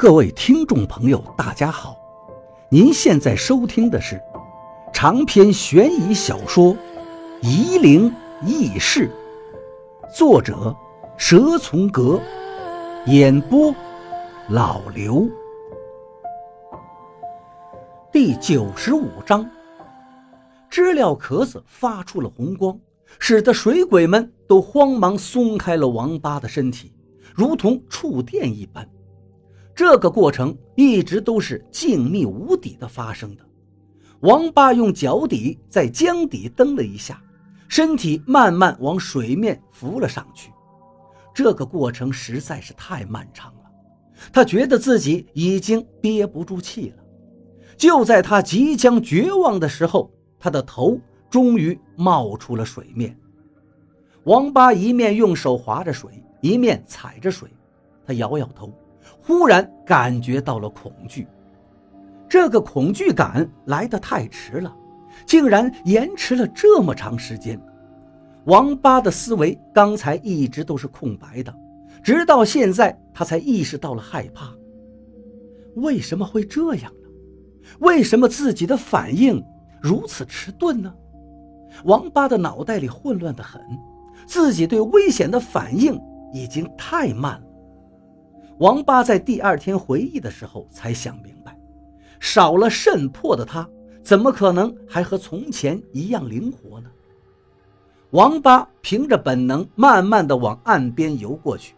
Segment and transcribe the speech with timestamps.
[0.00, 1.94] 各位听众朋友，大家好！
[2.70, 4.18] 您现在收听的是
[4.94, 6.74] 长篇悬疑小说
[7.42, 8.10] 《夷陵
[8.46, 9.10] 轶事》，
[10.16, 10.74] 作者
[11.18, 12.18] 蛇从阁，
[13.08, 13.74] 演播
[14.48, 15.28] 老刘。
[18.10, 19.46] 第九十五章，
[20.70, 22.74] 知了壳子发出了红光，
[23.18, 26.90] 使得水鬼们都慌忙松开了王八的身体，
[27.34, 28.88] 如同触电一般。
[29.80, 33.42] 这个过程一直都是静谧无底的发生的。
[34.20, 37.18] 王八用脚底在江底蹬了一下，
[37.66, 40.52] 身体慢慢往水面浮了上去。
[41.32, 43.70] 这个过程实在是太漫长了，
[44.30, 47.02] 他觉得自己已经憋不住气了。
[47.74, 53.18] 就在他即将绝望的时候，他的头终于冒出了水面。
[54.24, 57.48] 王八一面用手划着水，一面踩着水，
[58.04, 58.70] 他摇摇头。
[59.22, 61.26] 忽然感觉到了恐惧，
[62.28, 64.74] 这个恐惧感来得太迟了，
[65.26, 67.60] 竟然延迟了这么长时间。
[68.44, 71.54] 王八的思维刚才一直都是空白的，
[72.02, 74.50] 直到现在他才意识到了害怕。
[75.76, 77.08] 为什么会这样呢？
[77.80, 79.44] 为什么自己的反应
[79.80, 80.92] 如此迟钝呢？
[81.84, 83.60] 王八的脑袋里混乱得很，
[84.26, 86.00] 自己对危险的反应
[86.32, 87.49] 已经太慢了。
[88.60, 91.56] 王八在第二天回忆的时候才想明白，
[92.20, 93.66] 少了肾魄的他，
[94.02, 96.90] 怎么可能还和从前一样灵活呢？
[98.10, 101.74] 王八凭着本能，慢慢地往岸边游过去，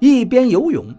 [0.00, 0.92] 一边游泳，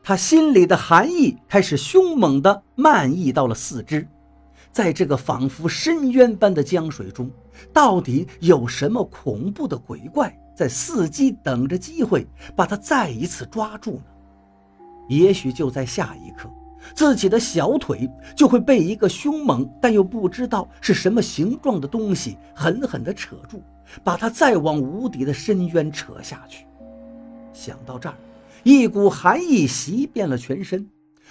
[0.00, 4.06] 他心里的寒意开始凶猛地漫溢到了四肢。
[4.70, 7.28] 在这个仿佛深渊般的江水中，
[7.72, 14.02] 到底有什么恐怖的鬼怪在伺机等着机会把他再一次抓住呢？
[15.10, 16.48] 也许就在下一刻，
[16.94, 23.60] 自己的小腿就会被一个凶猛但又不知道是什么形状的东西狠狠地扯住，
[24.04, 26.64] 把他再往无底的深渊扯下去。
[27.52, 28.14] 想到这儿，
[28.62, 30.88] 一股寒意袭遍了全身，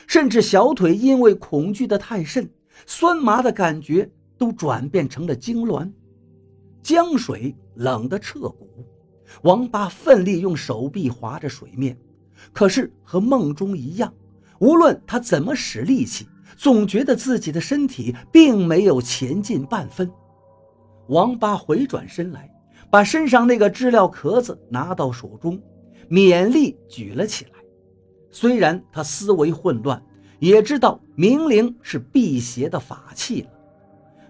[0.08, 2.50] 甚至小腿因为恐惧的太甚，
[2.86, 5.90] 酸麻的感觉都转变成了痉挛。
[6.84, 8.68] 江水冷得彻骨，
[9.44, 11.98] 王八奋力用手臂划着水面。
[12.52, 14.14] 可是和梦中一样，
[14.60, 16.28] 无论他怎么使力气，
[16.58, 20.10] 总觉得自己的身体并没有前进半分。
[21.08, 22.50] 王八回转身来，
[22.90, 25.60] 把身上那个知了壳子拿到手中，
[26.10, 27.52] 勉力举了起来。
[28.32, 30.02] 虽然他思维混乱，
[30.40, 33.50] 也知道明灵是辟邪的法器了。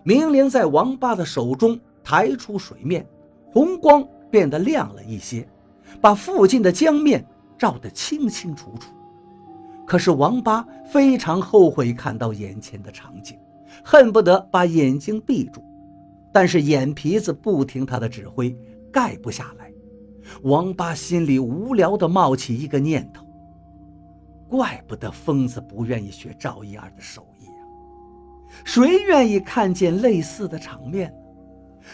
[0.03, 3.05] 明灵在王八的手中抬出水面，
[3.51, 5.47] 红光变得亮了一些，
[5.99, 7.25] 把附近的江面。
[7.59, 8.93] 照得清清楚楚，
[9.85, 13.37] 可是王八非常后悔看到眼前的场景，
[13.83, 15.61] 恨不得把眼睛闭住，
[16.31, 18.57] 但是眼皮子不听他的指挥，
[18.91, 19.69] 盖不下来。
[20.43, 23.25] 王八心里无聊地冒起一个念头：
[24.47, 27.61] 怪不得疯子不愿意学赵一儿的手艺啊！
[28.63, 31.13] 谁愿意看见类似的场面？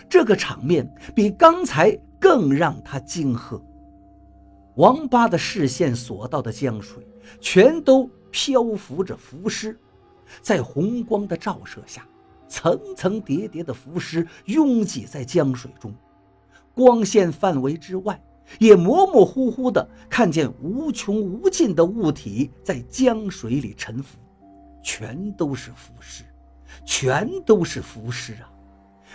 [0.08, 3.60] 这个场面比刚才更让他惊吓。
[4.76, 7.06] 王八的视线所到的江水，
[7.40, 9.80] 全都漂浮着浮尸，
[10.42, 12.06] 在红光的照射下，
[12.48, 15.94] 层层叠叠的浮尸拥挤在江水中，
[16.74, 18.22] 光线范围之外，
[18.60, 24.18] 也模模糊糊地看见无穷无尽的物体在江水里沉浮，
[24.84, 26.26] 全都是浮尸，
[26.84, 28.52] 全都是浮尸啊！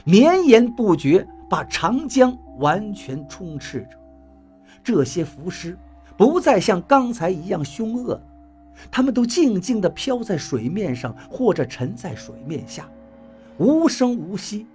[0.05, 4.00] 绵延不绝，把长江完全充斥着。
[4.83, 5.77] 这些浮尸
[6.17, 8.21] 不再像刚才一样凶恶，
[8.91, 12.89] 他们都静静地飘在水面上，或者沉在水面下，
[13.59, 14.67] 无声无息。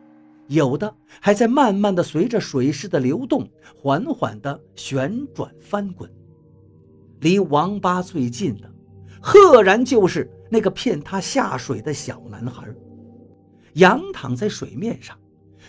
[0.47, 3.49] 有的还在慢慢地随着水势的流动，
[3.81, 6.07] 缓缓地旋转翻滚。
[7.21, 8.69] 离王八最近的，
[9.19, 12.67] 赫然就是那个骗他下水的小男孩，
[13.73, 15.17] 仰躺在水面上，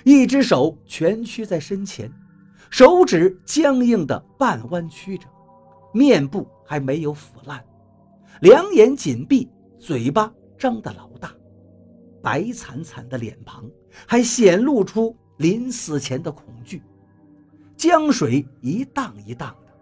[0.04, 2.12] 一只手蜷曲在身前。
[2.70, 5.26] 手指僵硬的半弯曲着，
[5.92, 7.64] 面部还没有腐烂，
[8.40, 9.48] 两眼紧闭，
[9.78, 11.32] 嘴巴张得老大，
[12.22, 13.64] 白惨惨的脸庞
[14.06, 16.82] 还显露出临死前的恐惧。
[17.76, 19.72] 江水一荡一荡的，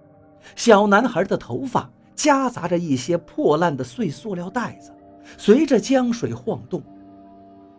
[0.54, 4.92] 小男孩的头发夹杂着一些破烂的碎塑料袋子，
[5.38, 6.82] 随着江水晃动。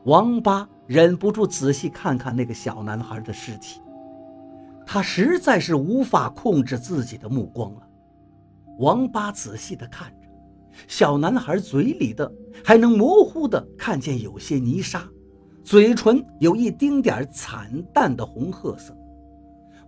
[0.06, 3.82] 王八忍不住仔细看看那个小男孩的尸体。
[4.86, 7.82] 他实在是无法控制自己的目光了。
[8.78, 10.28] 王八仔细地看着，
[10.88, 12.32] 小男孩嘴里的
[12.64, 15.08] 还能模糊的看见有些泥沙，
[15.64, 18.96] 嘴唇有一丁点惨淡的红褐色。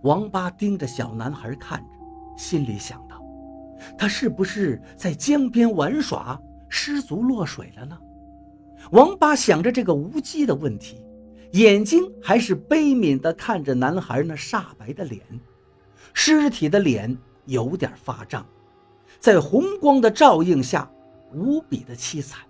[0.02, 1.86] 王八盯着小男孩看着，
[2.36, 3.22] 心里想到：
[3.98, 7.98] 他是不是在江边玩耍，失足落水了呢？
[8.92, 11.04] 王八想着这个无稽的问题，
[11.52, 15.22] 眼睛还是悲悯地看着男孩那煞白的脸，
[16.12, 17.16] 尸体的脸
[17.46, 18.46] 有点发胀，
[19.18, 20.90] 在红光的照映下，
[21.32, 22.40] 无比的凄惨。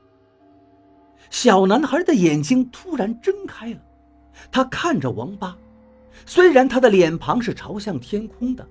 [1.30, 3.80] 小男孩的眼睛突然睁开了，
[4.50, 5.56] 他看着王八。
[6.26, 8.66] 虽然他的脸庞是朝向天空的，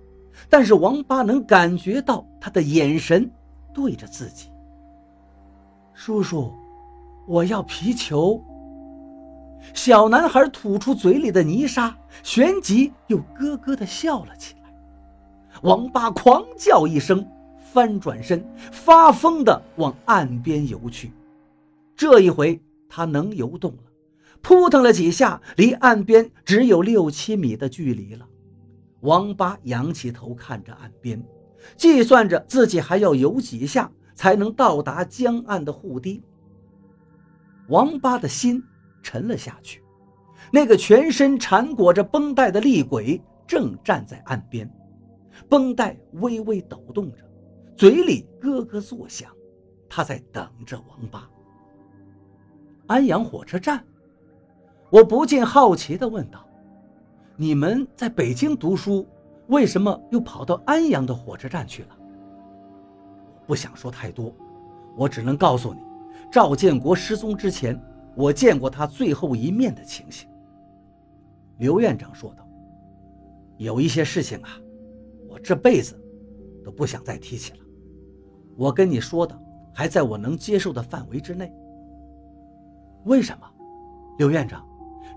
[0.49, 3.31] 但是王八能感觉到他的眼神
[3.73, 4.49] 对着自己。
[5.93, 6.53] 叔叔，
[7.25, 8.43] 我要皮球。
[9.73, 14.73] 小男孩吐出嘴里的泥沙，旋即又咯咯地笑了起来。
[15.63, 17.25] 王八狂叫一声，
[17.73, 21.11] 翻转身，发疯地往岸边游去。
[21.95, 23.79] 这一回，他能游动了。
[24.41, 28.25] 扑腾了几下，离岸边只有六七米的距离了。
[29.01, 31.21] 王八仰起头看着岸边，
[31.75, 36.21] 计算着自己还要游几下才能到达江岸的护堤。
[37.67, 38.63] 王八的心
[39.07, 39.81] 沉了下去。
[40.51, 44.69] 那个全身缠裹着绷带的厉鬼正站在岸边，
[45.47, 47.23] 绷带微微抖动着，
[47.77, 49.31] 嘴里咯咯作响。
[49.87, 51.25] 他在等着王八。
[52.87, 53.81] 安阳火车站。
[54.89, 56.45] 我不禁好奇地问道
[57.37, 59.07] ：“你们在北京读书，
[59.47, 61.97] 为什么又跑到安阳的火车站去了？”
[63.47, 64.35] 不想说太多，
[64.97, 65.79] 我只能告诉你，
[66.29, 67.81] 赵建国失踪之前，
[68.17, 70.27] 我见过他最后一面的情形。
[71.59, 72.47] 刘院长说道
[73.57, 74.49] ：“有一些事情啊，
[75.29, 75.95] 我这辈子
[76.65, 77.59] 都不想再提起了。
[78.55, 79.39] 我跟你说的，
[79.71, 81.53] 还在我能接受的范围之内。
[83.05, 83.47] 为什么，
[84.17, 84.67] 刘院长？”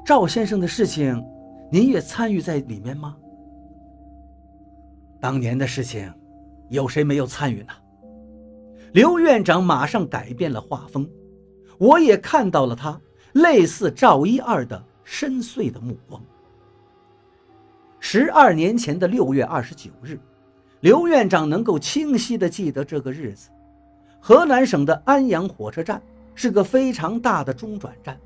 [0.05, 1.25] 赵先生的事情，
[1.70, 3.17] 您也参与在里面吗？
[5.20, 6.12] 当年的事情，
[6.69, 7.73] 有谁没有参与呢？
[8.93, 11.08] 刘院长马上改变了画风，
[11.80, 13.00] 我也看到了他
[13.32, 16.22] 类似赵一二的深邃的目光。
[17.98, 20.20] 十二年前的六月二十九日，
[20.80, 23.48] 刘院长能够清晰地记得这个日子。
[24.20, 26.02] 河南省的安阳火车站
[26.34, 28.20] 是个非常大的中转站。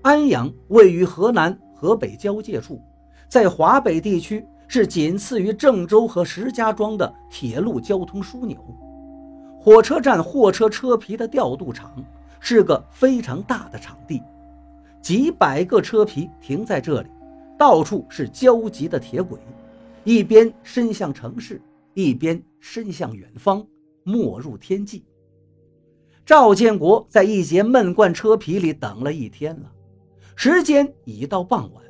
[0.00, 2.80] 安阳位于河南河北交界处，
[3.28, 8.56] 在华北地区是仅次于郑州和石家庄的铁路交通枢纽。
[9.60, 11.92] 火车站货车车皮的调度场
[12.44, 14.20] 是个非常大的场地，
[15.00, 17.08] 几百个车皮停在这里，
[17.56, 19.38] 到处是焦急的铁轨，
[20.02, 21.62] 一边伸向城市，
[21.94, 23.64] 一边伸向远方，
[24.02, 25.04] 没入天际。
[26.26, 29.72] 赵建国在一节闷罐车皮里等了一天了。
[30.34, 31.84] 时间已到傍晚，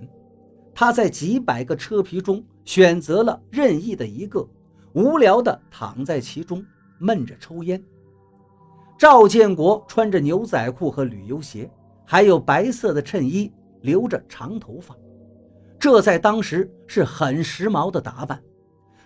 [0.74, 4.46] 他在几百个车皮中选择了任意的一个，
[4.92, 6.62] 无聊地躺在其中
[6.98, 7.82] 闷着抽烟。
[9.02, 11.68] 赵建国穿着牛仔裤和旅游鞋，
[12.04, 14.94] 还有白色的衬衣，留着长头发，
[15.76, 18.40] 这在当时是很时髦的打扮，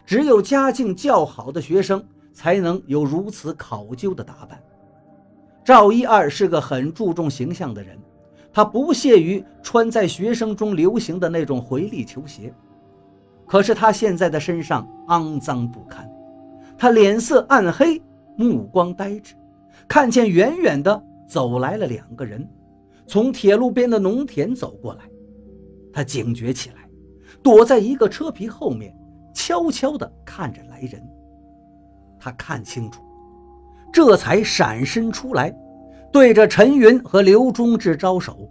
[0.05, 4.63] 只有家境较好的学生才能有如此考究的打扮。
[5.65, 7.99] 赵一二是个很注重形象的人。
[8.53, 12.53] 他不屑于穿在学生中流行的那种回力球鞋，
[13.47, 16.07] 可是他现在的身上肮脏不堪，
[16.76, 17.99] 他脸色暗黑，
[18.37, 19.35] 目光呆滞，
[19.88, 22.47] 看见远远的走来了两个人，
[23.07, 25.05] 从铁路边的农田走过来，
[25.93, 26.88] 他警觉起来，
[27.43, 28.95] 躲在一个车皮后面，
[29.35, 31.02] 悄悄地看着来人。
[32.19, 33.02] 他看清楚，
[33.93, 35.55] 这才闪身出来。
[36.12, 38.50] 对着陈云和刘忠志招手，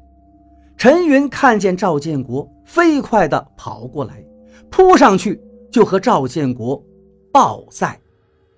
[0.77, 4.23] 陈云看见赵建国，飞快地跑过来，
[4.69, 6.83] 扑上去就和赵建国
[7.31, 7.99] 抱在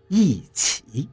[0.10, 1.08] 一起。